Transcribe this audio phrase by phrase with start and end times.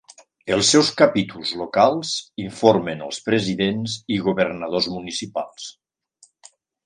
[0.53, 2.13] Els seus capítols locals
[2.45, 5.69] informen els presidents i governadors municipals.